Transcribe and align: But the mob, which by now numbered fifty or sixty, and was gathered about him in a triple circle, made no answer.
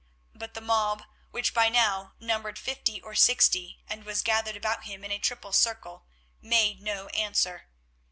But 0.33 0.55
the 0.55 0.61
mob, 0.61 1.03
which 1.29 1.53
by 1.53 1.69
now 1.69 2.13
numbered 2.19 2.57
fifty 2.57 2.99
or 3.01 3.13
sixty, 3.13 3.83
and 3.87 4.03
was 4.03 4.23
gathered 4.23 4.57
about 4.57 4.85
him 4.85 5.03
in 5.05 5.11
a 5.11 5.19
triple 5.19 5.51
circle, 5.53 6.07
made 6.41 6.81
no 6.81 7.05
answer. 7.09 7.67